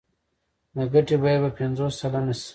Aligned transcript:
د 0.75 0.77
ګټې 0.93 1.15
بیه 1.23 1.39
به 1.41 1.49
پنځوس 1.57 1.93
سلنه 2.01 2.33
شي 2.41 2.47